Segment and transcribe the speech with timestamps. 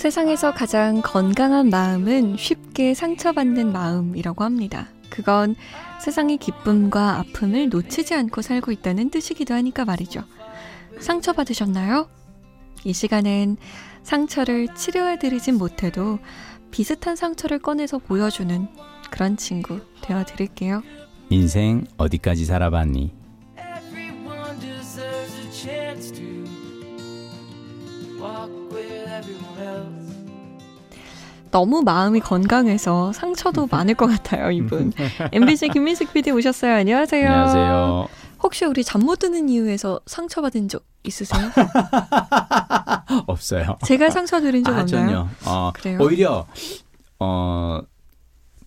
[0.00, 4.88] 세상에서 가장 건강한 마음은 쉽게 상처받는 마음이라고 합니다.
[5.10, 5.54] 그건
[6.00, 10.22] 세상의 기쁨과 아픔을 놓치지 않고 살고 있다는 뜻이기도 하니까 말이죠.
[11.00, 12.08] 상처받으셨나요?
[12.84, 13.58] 이 시간엔
[14.02, 16.18] 상처를 치료해드리진 못해도
[16.70, 18.68] 비슷한 상처를 꺼내서 보여주는
[19.10, 20.82] 그런 친구 되어드릴게요.
[21.28, 23.19] 인생 어디까지 살아봤니?
[31.50, 34.92] 너무 마음이 건강해서 상처도 많을 것 같아요, 이분.
[35.32, 36.74] MBC 김민식 PD 오셨어요.
[36.74, 37.26] 안녕하세요.
[37.28, 38.08] 안녕하세요.
[38.42, 41.40] 혹시 우리 잠 못 드는 이유에서 상처받은 적 있으세요?
[43.26, 43.76] 없어요.
[43.84, 45.06] 제가 상처 드린 적 아, 없나요?
[45.06, 45.28] 전혀.
[45.46, 45.98] 어, 그래요?
[46.00, 46.46] 오히려
[47.18, 47.80] 어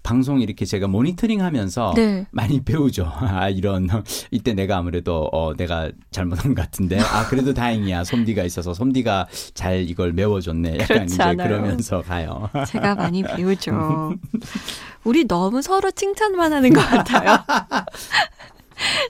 [0.04, 2.28] 방송 이렇게 제가 모니터링하면서 네.
[2.32, 3.12] 많이 배우죠.
[3.16, 3.90] 아 이런
[4.32, 8.04] 이때 내가 아무래도 어 내가 잘못한 것 같은데 아 그래도 다행이야.
[8.04, 10.80] 솜디가 있어서 솜디가 잘 이걸 메워줬네.
[10.80, 11.48] 약간 이제 않아요.
[11.48, 12.50] 그러면서 가요.
[12.68, 14.14] 제가 많이 배우죠.
[15.04, 17.38] 우리 너무 서로 칭찬만 하는 것 같아요.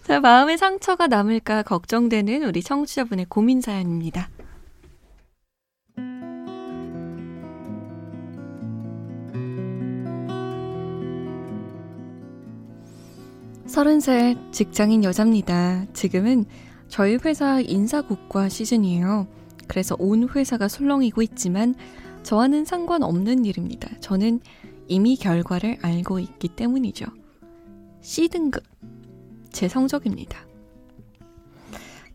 [0.06, 4.30] 자, 마음의 상처가 남을까 걱정되는 우리 청취자분의 고민 사연입니다.
[13.74, 15.88] 서른살 직장인 여자입니다.
[15.94, 16.46] 지금은
[16.90, 19.26] 저희 회사 인사고과 시즌이에요.
[19.68, 21.74] 그래서 온 회사가 술렁이고 있지만
[22.22, 23.90] 저와는 상관없는 일입니다.
[24.00, 24.42] 저는
[24.88, 27.08] 이미 결과를 알고 있기 때문이죠.
[28.02, 28.62] C등급.
[29.52, 30.38] 제 성적입니다.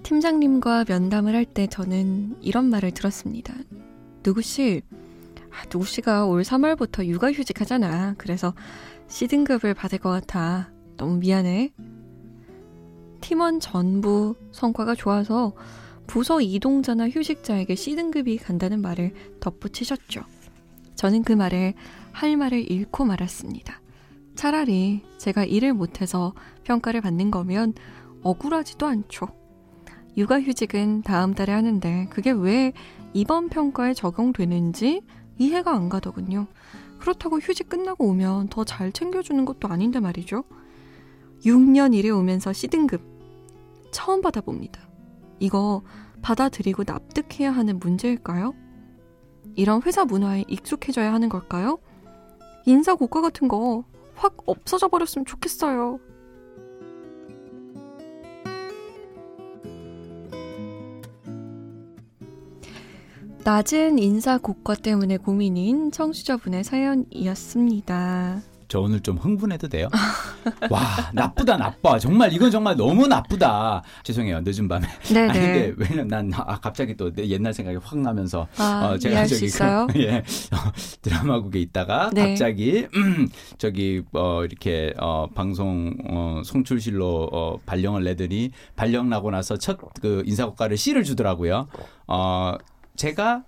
[0.04, 3.52] 팀장님과 면담을 할 때 저는 이런 말을 들었습니다.
[4.22, 4.82] 누구씨,
[5.50, 8.14] 아, 누구씨가 올 3월부터 육아휴직 하잖아.
[8.16, 8.54] 그래서
[9.08, 10.70] C등급을 받을 것 같아.
[10.98, 11.72] 너무 미안해.
[13.22, 15.54] 팀원 전부 성과가 좋아서
[16.06, 20.22] 부서 이동자나 휴직자에게 C등급이 간다는 말을 덧붙이셨죠.
[20.94, 21.74] 저는 그 말에
[22.12, 23.80] 할 말을 잃고 말았습니다.
[24.34, 26.34] 차라리 제가 일을 못해서
[26.64, 27.74] 평가를 받는 거면
[28.22, 29.28] 억울하지도 않죠.
[30.16, 32.72] 육아휴직은 다음 달에 하는데 그게 왜
[33.14, 35.02] 이번 평가에 적용되는지
[35.38, 36.48] 이해가 안 가더군요.
[36.98, 40.42] 그렇다고 휴직 끝나고 오면 더 잘 챙겨주는 것도 아닌데 말이죠.
[41.44, 43.02] 6년 일해 오면서 C등급
[43.90, 44.88] 처음 받아봅니다.
[45.38, 45.82] 이거
[46.22, 48.54] 받아들이고 납득해야 하는 문제일까요?
[49.54, 51.78] 이런 회사 문화에 익숙해져야 하는 걸까요?
[52.66, 53.84] 인사 고과 같은 거
[54.18, 56.00] 확 없어져 버렸으면 좋겠어요.
[63.44, 68.42] 낮은 인사 고과 때문에 고민인 청취자분의 사연이었습니다.
[68.68, 69.88] 저 오늘 좀 흥분해도 돼요?
[70.70, 70.80] 와
[71.12, 75.28] 나쁘다 나빠 정말 이건 정말 너무 나쁘다 죄송해요 늦은 밤에 네네.
[75.28, 79.44] 아니 근데 왜냐면 난 아, 갑자기 또 내 옛날 생각이 확 나면서 아, 어, 수
[79.44, 79.86] 있어요?
[79.90, 80.56] 그, 예, 어,
[81.02, 82.28] 드라마국에 있다가 네.
[82.28, 89.56] 갑자기 음, 저기 어, 이렇게 어, 방송 어, 송출실로 어, 발령을 내더니 발령 나고 나서
[89.56, 91.68] 첫 그 인사고과를 C를 주더라고요.
[92.06, 92.54] 어,
[92.96, 93.44] 제가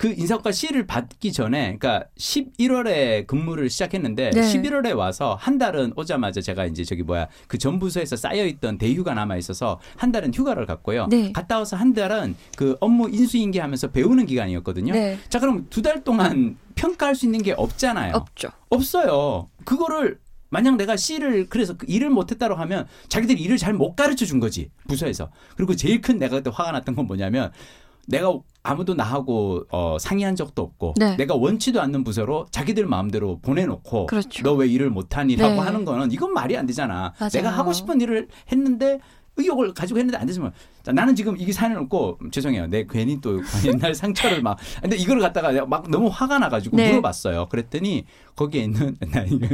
[0.00, 4.40] 그 인사고과 C를 받기 전에, 그러니까 11월에 근무를 시작했는데 네.
[4.40, 9.12] 11월에 와서 한 달은 오자마자 제가 이제 저기 뭐야 그 전 부서에서 쌓여 있던 대휴가
[9.12, 11.08] 남아 있어서 한 달은 휴가를 갔고요.
[11.08, 11.32] 네.
[11.32, 14.94] 갔다 와서 한 달은 그 업무 인수인계하면서 배우는 기간이었거든요.
[14.94, 15.18] 네.
[15.28, 18.14] 자 그럼 두 달 동안 평가할 수 있는 게 없잖아요.
[18.14, 18.48] 없죠.
[18.70, 19.50] 없어요.
[19.66, 20.18] 그거를
[20.48, 24.70] 만약 내가 C를 그래서 그 일을 못했다고 하면 자기들이 일을 잘 못 가르쳐 준 거지
[24.88, 25.30] 부서에서.
[25.56, 27.52] 그리고 제일 큰 내가 그때 화가 났던 건 뭐냐면
[28.06, 31.16] 내가 아무도 나하고 어, 상의한 적도 없고 네.
[31.16, 34.42] 내가 원치도 않는 부서로 자기들 마음대로 보내놓고 그렇죠.
[34.42, 35.60] 너왜 일을 못하니라고 네.
[35.60, 37.14] 하는 거는 이건 말이 안 되잖아.
[37.18, 37.30] 맞아요.
[37.32, 39.00] 내가 하고 싶은 일을 했는데
[39.36, 42.66] 의욕을 가지고 했는데 안 됐으면 자, 나는 지금 이게 사연을 놓고 음, 죄송해요.
[42.68, 46.88] 내 괜히 또 옛날 상처를 막 근데 이걸 갖다가 막 너무 화가 나가지고 네.
[46.90, 47.48] 물어봤어요.
[47.48, 48.04] 그랬더니
[48.36, 49.46] 거기에 있는 나 이거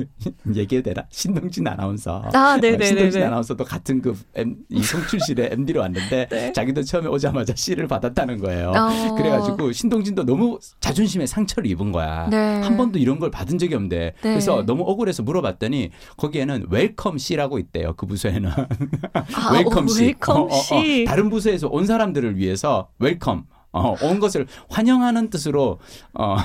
[0.54, 2.84] 얘기해도 되나 신동진 아나운서 아, 어, 네네네네.
[2.84, 6.52] 신동진 아나운서도 같은 그 M, 이 송출실에 MD로 왔는데 네.
[6.52, 8.72] 자기도 처음에 오자마자 C를 받았다는 거예요.
[8.76, 9.14] 어.
[9.16, 12.28] 그래가지고 신동진도 너무 자존심에 상처를 입은 거야.
[12.30, 12.60] 네.
[12.60, 17.94] 한 번도 이런 걸 받은 적이 없는데 그래서 너무 억울해서 물어봤더니 거기에는 welcome C라고 있대요.
[17.96, 20.04] 그 부서에는 아, welcome 오, C.
[20.06, 20.82] welcome 어, 어, 어.
[21.16, 21.22] C.
[21.22, 23.46] 다른 부서에서 온 사람들을 위해서 welcome.
[23.72, 25.78] 어, 온 것을 환영하는 뜻으로
[26.14, 26.36] 어,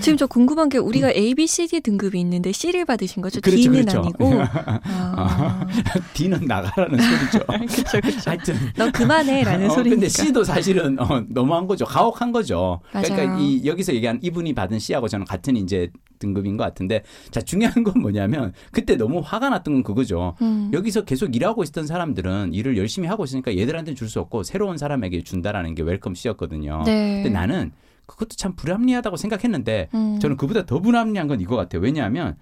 [0.00, 3.40] 지금 저 궁금한 게 우리가 A, B, C, D 등급이 있는데 C를 받으신 거죠?
[3.40, 3.98] 그렇죠, D는 그렇죠.
[3.98, 4.42] 아니고.
[4.86, 5.66] 아,
[6.14, 7.46] D는 나가라는 소리죠.
[7.74, 8.30] 그렇죠, 그렇죠.
[8.30, 9.94] 하여튼 너 그만해라는 어, 소리니까.
[9.96, 11.84] 근데 C도 사실은 어, 너무한 거죠.
[11.86, 12.80] 가혹한 거죠.
[12.90, 13.40] 그러니까 맞아요.
[13.40, 18.00] 이 여기서 얘기한 이분이 받은 C하고 저는 같은 이제 등급인 것 같은데 자 중요한 건
[18.00, 20.34] 뭐냐면 그때 너무 화가 났던 건 그거죠.
[20.42, 20.70] 음.
[20.72, 25.22] 여기서 계속 일하고 있었던 사람들은 일을 열심히 하고 있으니까 얘들한테 줄 수 없고 새로운 사람에게
[25.24, 26.84] 준다라는 게 welcome C였거든요.
[26.86, 27.22] 네.
[27.24, 27.72] 근데 나는
[28.06, 30.18] 그것도 참 불합리하다고 생각했는데 음.
[30.20, 31.82] 저는 그보다 더 불합리한 건 이거 같아요.
[31.82, 32.36] 왜냐하면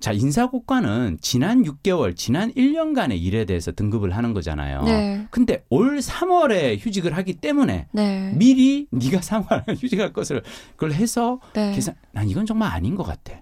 [0.00, 4.82] 자 인사고과는 지난 6개월, 지난 1년간의 일에 대해서 등급을 하는 거잖아요.
[4.82, 5.26] 네.
[5.30, 8.32] 근데 올 3월에 휴직을 하기 때문에 네.
[8.36, 10.42] 미리 네가 3월 휴직할 것을
[10.76, 11.72] 그걸 해서 네.
[11.74, 11.94] 계산.
[12.12, 13.40] 난 이건 정말 아닌 것 같아.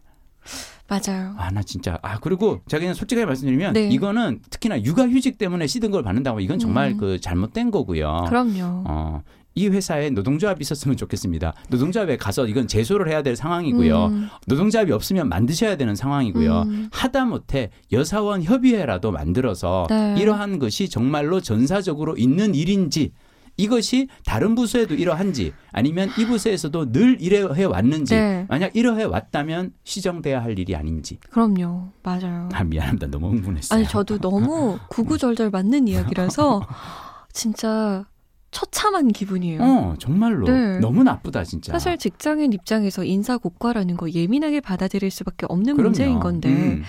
[0.88, 1.34] 맞아요.
[1.38, 3.88] 아 나 진짜 아 그리고 제가 그냥 솔직하게 말씀드리면 네.
[3.88, 6.96] 이거는 특히나 육아 휴직 때문에 시든 걸 받는다고 이건 정말 음.
[6.98, 8.26] 그 잘못된 거고요.
[8.28, 8.84] 그럼요.
[8.86, 9.22] 어,
[9.54, 11.54] 이 회사에 노동조합이 있었으면 좋겠습니다.
[11.68, 14.06] 노동조합에 가서 이건 제소를 해야 될 상황이고요.
[14.06, 14.28] 음.
[14.46, 16.62] 노동조합이 없으면 만드셔야 되는 상황이고요.
[16.62, 16.88] 음.
[16.92, 20.14] 하다못해 여사원 협의회라도 만들어서 네.
[20.18, 23.12] 이러한 것이 정말로 전사적으로 있는 일인지
[23.58, 28.46] 이것이 다른 부서에도 이러한지 아니면 이 부서에서도 늘 이래 왔는지 네.
[28.48, 31.92] 만약 이러해 왔다면 시정돼야 할 일이 아닌지 그럼요.
[32.02, 32.48] 맞아요.
[32.52, 33.78] 아 미안합니다 너무 흥분했어요.
[33.78, 36.66] 아니 저도 너무 구구절절 맞는 이야기라서
[37.34, 38.06] 진짜
[38.52, 39.60] 처참한 기분이에요.
[39.62, 40.78] 어 정말로 네.
[40.78, 41.72] 너무 나쁘다 진짜.
[41.72, 45.88] 사실 직장인 입장에서 인사 고과라는 거 예민하게 받아들일 수밖에 없는 그럼요.
[45.88, 46.82] 문제인 건데 음.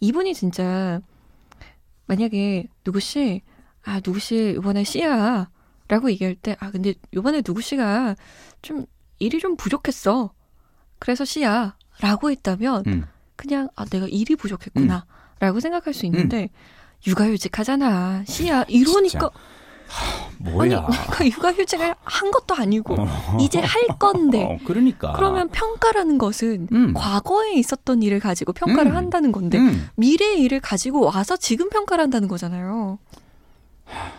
[0.00, 1.00] 이분이 진짜
[2.06, 3.42] 만약에 누구씨
[3.84, 5.48] 아 누구씨 이번에 씨야
[5.88, 8.16] 라고 얘기할 때 아 근데 이번에 누구씨가
[8.62, 8.86] 좀
[9.18, 10.32] 일이 좀 부족했어
[10.98, 13.04] 그래서 씨야 라고 했다면 음.
[13.36, 15.04] 그냥 아 내가 일이 부족했구나
[15.40, 16.48] 라고 생각할 수 있는데
[17.06, 19.30] 육아휴직 하잖아 씨야 이러니까
[20.44, 20.86] 뭐야?
[20.86, 23.06] 아니 내가 육아휴직을 한 것도 아니고 어.
[23.40, 25.12] 이제 할 건데 어, 그러니까.
[25.12, 26.92] 그러면 평가라는 것은 음.
[26.94, 28.96] 과거에 있었던 일을 가지고 평가를 음.
[28.96, 29.88] 한다는 건데 음.
[29.96, 32.98] 미래의 일을 가지고 와서 지금 평가를 한다는 거잖아요.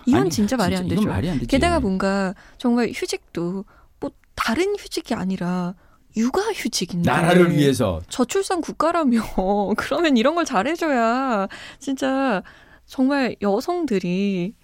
[0.06, 1.08] 이건 아니, 진짜 말이 안 되죠.
[1.08, 1.40] 말이 안.
[1.40, 3.66] 게다가 뭔가 정말 휴직도
[4.00, 5.74] 뭐 다른 휴직이 아니라
[6.16, 9.22] 육아휴직인데 나라를 위해서 저출산 국가라며
[9.78, 11.48] 그러면 이런 걸 잘해줘야
[11.80, 12.44] 진짜
[12.86, 14.63] 정말 여성들이 그러니까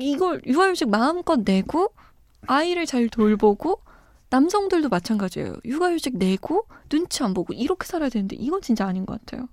[0.00, 1.92] 이걸 육아휴직 마음껏 내고
[2.46, 3.80] 아이를 잘 돌보고
[4.30, 5.54] 남성들도 마찬가지예요.
[5.64, 9.48] 육아휴직 내고 눈치 안 보고 이렇게 살아야 되는데 이건 진짜 아닌 것 같아요.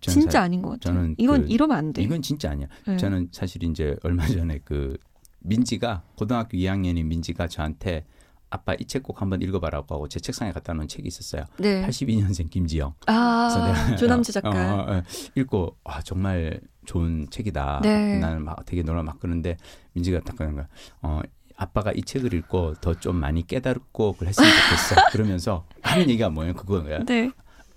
[0.00, 0.94] 진짜 사- 아닌 것 같아요.
[0.94, 2.02] 저는 이건 그- 이러면 안 돼.
[2.02, 2.66] 이건 진짜 아니야.
[2.86, 2.96] 네.
[2.96, 4.96] 저는 사실 이제 얼마 전에 그
[5.40, 8.04] 민지가 고등학교 2학년인 민지가 저한테
[8.50, 11.44] 아빠 이 책 꼭 한번 읽어봐라고 하고 제 책상에 갖다 놓은 책이 있었어요.
[11.58, 11.86] 네.
[11.86, 12.94] 82년생 김지영.
[13.06, 14.74] 아, 내가 조남지 어, 작가.
[14.74, 15.02] 어, 어,
[15.34, 17.80] 읽고 아 정말 좋은 책이다.
[17.82, 18.18] 네.
[18.18, 19.56] 나는 막 되게 놀라 막 그러는데
[19.92, 20.66] 민지가 딱 그런 거야.
[21.02, 21.20] 어
[21.56, 25.08] 아빠가 이 책을 읽고 더 좀 많이 깨달고 그랬으면 좋겠어.
[25.12, 26.54] 그러면서 하는 얘기가 뭐예요?
[26.54, 27.00] 그거야.
[27.04, 27.30] 네.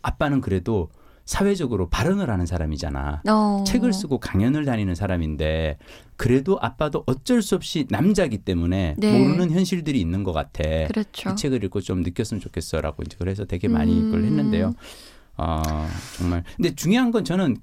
[0.04, 0.90] 아빠는 그래도
[1.26, 3.24] 사회적으로 발언을 하는 사람이잖아.
[3.30, 3.64] 어.
[3.66, 5.78] 책을 쓰고 강연을 다니는 사람인데
[6.16, 9.18] 그래도 아빠도 어쩔 수 없이 남자기 때문에 네.
[9.18, 10.64] 모르는 현실들이 있는 것 같아.
[10.88, 11.30] 그렇죠.
[11.30, 14.06] 이 책을 읽고 좀 느꼈으면 좋겠어라고 이제 그래서 되게 많이 음.
[14.06, 14.74] 그걸 했는데요.
[15.38, 15.88] 아
[16.18, 17.58] 정말 근데 중요한 건 저는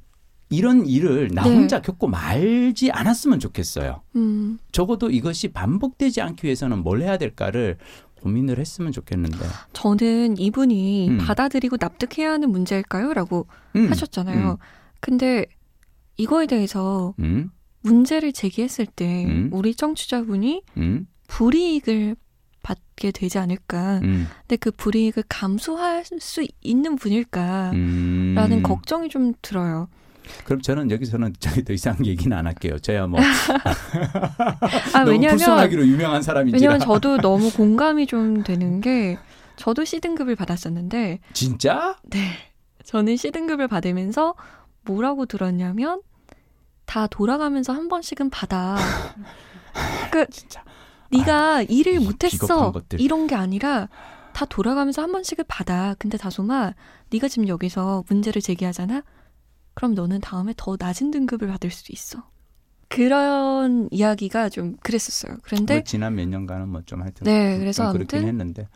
[0.51, 1.51] 이런 일을 나 네.
[1.51, 4.03] 혼자 겪고 말지 않았으면 좋겠어요.
[4.17, 7.77] 음, 적어도 이것이 반복되지 않기 위해서는 뭘 해야 될까를
[8.21, 9.39] 고민을 했으면 좋겠는데.
[9.73, 11.19] 저는 이분이 음.
[11.19, 13.13] 받아들이고 납득해야 하는 문제일까요?
[13.15, 14.51] 라고 음, 하셨잖아요.
[14.53, 14.57] 음.
[15.01, 15.47] 근데
[16.17, 17.51] 이거에 대해서 음,
[17.83, 19.51] 문제를 제기했을 때 음.
[19.53, 22.17] 우리 청취자분이 음, 불이익을
[22.63, 24.01] 받게 되지 않을까.
[24.03, 28.63] 음, 근데 그 불이익을 감수할 수 있는 분일까라는 음.
[28.63, 29.89] 걱정이 좀 들어요.
[30.45, 32.79] 그럼 저는 여기서는 저기 더 이상 얘기는 안 할게요.
[32.79, 33.21] 저야 뭐
[34.95, 36.59] 아, 너무 왜냐면 불손하기로 유명한 사람인지라.
[36.59, 39.19] 왜냐면 저도 너무 공감이 좀 되는 게
[39.57, 41.97] 저도 C등급을 받았었는데 진짜?
[42.05, 42.33] 네.
[42.85, 44.35] 저는 C등급을 받으면서
[44.83, 46.01] 뭐라고 들었냐면
[46.87, 48.77] 다 돌아가면서 한 번씩은 받아.
[50.11, 50.65] 그 진짜.
[51.11, 52.73] 네가 일을 이 못했어.
[52.99, 53.89] 이런 게 아니라
[54.33, 55.95] 다 돌아가면서 한 번씩은 받아.
[55.99, 56.75] 근데 다솜아
[57.11, 59.03] 네가 지금 여기서 문제를 제기하잖아.
[59.79, 62.29] 그럼 너는 다음에 더 낮은 등급을 받을 수도 있어.
[62.89, 65.37] 그런 이야기가 좀 그랬었어요.
[65.45, 68.69] 그런데 뭐 지난 몇 년간은 뭐 좀 하여튼 네, 좀 그래서 그렇긴 아무튼 했는데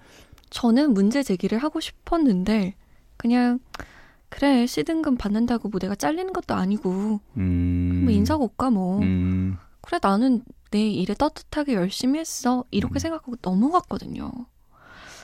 [0.51, 2.77] 저는 문제 제기를 하고 싶었는데
[3.17, 3.59] 그냥
[4.29, 10.45] 그래 C등급 받는다고 뭐 내가 잘리는 것도 아니고 음, 뭐 인사고과 뭐 음, 그래 나는
[10.71, 13.01] 내 일에 떳떳하게 열심히 했어 이렇게 음.
[13.01, 14.31] 생각하고 넘어갔거든요.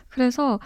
[0.09, 0.59] 그래서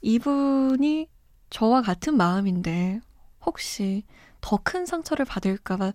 [0.00, 1.08] 이분이
[1.50, 3.00] 저와 같은 마음인데
[3.44, 4.02] 혹시
[4.46, 5.92] 더 큰 상처를 받을까봐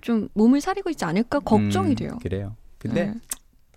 [0.00, 2.18] 좀 몸을 사리고 있지 않을까 걱정이 음, 돼요.
[2.22, 2.54] 그래요.
[2.78, 3.14] 근데 네.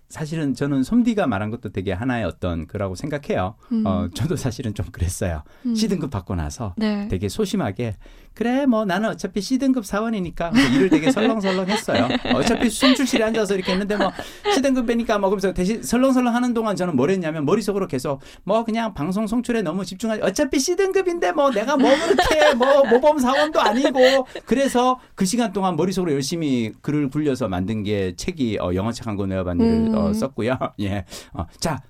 [0.08, 3.56] 사실은 저는 솜디가 말한 것도 되게 하나의 어떤 그라고 생각해요.
[3.72, 5.42] 음, 어, 저도 사실은 좀 그랬어요.
[5.66, 5.74] 음.
[5.74, 7.08] C등급 받고 나서 네.
[7.08, 7.96] 되게 소심하게
[8.34, 12.08] 그래 뭐 나는 어차피 C등급 사원이니까 뭐 일을 되게 설렁설렁 했어요.
[12.34, 14.10] 어차피 숨출실에 앉아서 이렇게 했는데 뭐
[14.54, 19.26] C등급 빼니까 먹으면서 대신 설렁설렁 하는 동안 저는 뭘 했냐면 머릿속으로 계속 뭐 그냥 방송
[19.26, 25.24] 송출에 너무 집중하지 어차피 C등급인데 뭐 내가 뭐 그렇게 뭐 모범 사원도 아니고 그래서 그
[25.24, 29.94] 시간 동안 머릿속으로 열심히 글을 굴려서 만든 게 책이 어, 영어책 한 권 외워봤니를 음.
[29.94, 30.56] 어, 썼고요.
[30.80, 31.04] 예.
[31.34, 31.80] 어, 자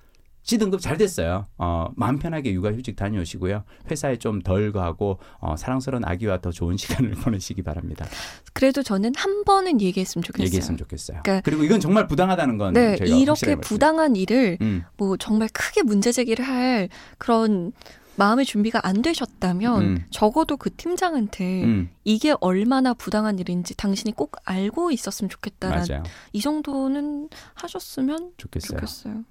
[0.43, 1.45] C등급 잘 됐어요.
[1.57, 3.63] 어, 마음 편하게 육아휴직 다녀오시고요.
[3.89, 8.05] 회사에 좀 덜 가고 어, 사랑스러운 아기와 더 좋은 시간을 보내시기 바랍니다.
[8.51, 10.45] 그래도 저는 한 번은 얘기했으면 좋겠어요.
[10.47, 11.21] 얘기했으면 좋겠어요.
[11.23, 16.11] 그러니까- 그리고 이건 정말 부당하다는 건 네, 이렇게 부당한 일을 음, 뭐 정말 크게 문제
[16.11, 17.71] 제기를 할 그런
[18.15, 20.03] 마음의 준비가 안 되셨다면 음.
[20.09, 26.03] 적어도 그 팀장한테 음, 이게 얼마나 부당한 일인지 당신이 꼭 알고 있었으면 좋겠다라는 맞아요.
[26.31, 28.79] 이 정도는 하셨으면 좋겠어요.
[28.79, 29.23] 좋겠어요.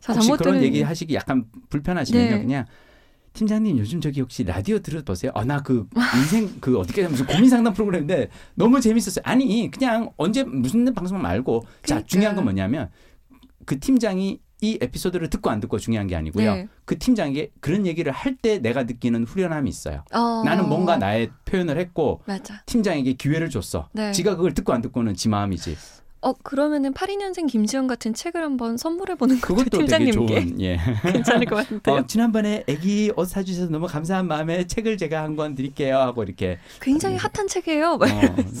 [0.00, 2.30] 자, 혹시 그런 잘못들은 얘기 하시기 약간 불편하시면요.
[2.30, 2.40] 네.
[2.42, 2.66] 그냥
[3.32, 5.30] 팀장님 요즘 저기 혹시 라디오 들어보세요?
[5.34, 9.22] 아나그 인생 그 어떻게 무슨 고민 상담 프로그램인데 너무 재밌었어요.
[9.24, 12.06] 아니 그냥 언제 무슨 방송 말고 자 그러니까.
[12.06, 12.90] 중요한 건 뭐냐면
[13.66, 16.54] 그 팀장이 이 에피소드를 듣고 안 듣고 중요한 게 아니고요.
[16.54, 16.68] 네.
[16.84, 20.04] 그 팀장에게 그런 얘기를 할 때 내가 느끼는 후련함이 있어요.
[20.12, 22.62] 어, 나는 뭔가 나의 표현을 했고 맞아.
[22.66, 23.88] 팀장에게 기회를 줬어.
[23.92, 24.12] 네.
[24.12, 25.76] 지가 그걸 듣고 안 듣고는 지 마음이지.
[26.22, 30.12] 어 그러면은 82년생 김지영 같은 책을 한번 선물해 보는 것도 팀장님께
[30.44, 30.76] 좋은 예.
[31.12, 31.96] 괜찮을 것 같은데요.
[31.96, 36.58] 어, 지난번에 아기 옷 사주셔서 너무 감사한 마음에 책을 제가 한 권 드릴게요 하고 이렇게
[36.80, 37.92] 굉장히 핫한 책이에요.
[37.94, 37.98] 어,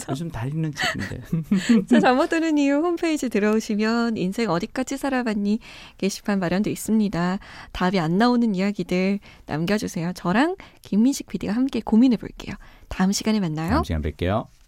[0.08, 5.58] 요즘 다 읽는 책인데 자, 잘못 들은 이유 홈페이지 들어오시면 인생 어디까지 살아봤니
[5.98, 7.38] 게시판 마련돼 있습니다.
[7.72, 10.12] 답이 안 나오는 이야기들 남겨주세요.
[10.14, 12.54] 저랑 김민식 PD가 함께 고민해 볼게요.
[12.88, 13.70] 다음 시간에 만나요.
[13.70, 14.46] 다음 시간 뵐게요.